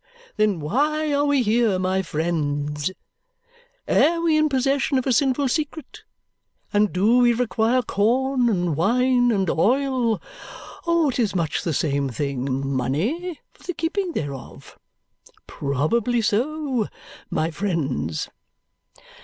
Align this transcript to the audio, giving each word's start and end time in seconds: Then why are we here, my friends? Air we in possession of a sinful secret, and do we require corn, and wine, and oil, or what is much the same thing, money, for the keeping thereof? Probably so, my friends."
Then 0.35 0.59
why 0.59 1.13
are 1.13 1.25
we 1.25 1.43
here, 1.43 1.77
my 1.77 2.01
friends? 2.01 2.89
Air 3.87 4.19
we 4.19 4.35
in 4.35 4.49
possession 4.49 4.97
of 4.97 5.05
a 5.05 5.13
sinful 5.13 5.47
secret, 5.47 6.05
and 6.73 6.91
do 6.91 7.19
we 7.19 7.33
require 7.33 7.83
corn, 7.83 8.49
and 8.49 8.75
wine, 8.75 9.31
and 9.31 9.47
oil, 9.47 10.19
or 10.87 11.03
what 11.05 11.19
is 11.19 11.35
much 11.35 11.61
the 11.63 11.71
same 11.71 12.09
thing, 12.09 12.65
money, 12.75 13.41
for 13.53 13.61
the 13.61 13.75
keeping 13.75 14.13
thereof? 14.13 14.75
Probably 15.45 16.21
so, 16.23 16.87
my 17.29 17.51
friends." 17.51 18.27